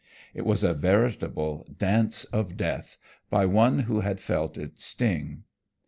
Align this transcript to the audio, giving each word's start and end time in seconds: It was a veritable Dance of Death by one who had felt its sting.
It 0.33 0.47
was 0.47 0.63
a 0.63 0.73
veritable 0.73 1.67
Dance 1.77 2.25
of 2.33 2.57
Death 2.57 2.97
by 3.29 3.45
one 3.45 3.77
who 3.81 3.99
had 3.99 4.19
felt 4.19 4.57
its 4.57 4.83
sting. 4.83 5.43